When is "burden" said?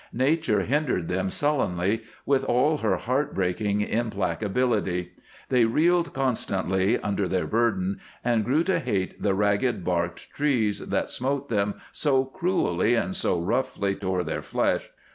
7.45-7.99